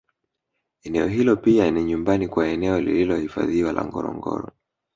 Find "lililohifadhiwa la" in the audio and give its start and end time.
2.81-3.85